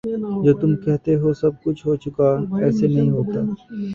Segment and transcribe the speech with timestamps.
[0.43, 2.29] جو تم کہتے ہو سب کچھ ہو چکا
[2.61, 3.39] ایسے نہیں ہوتا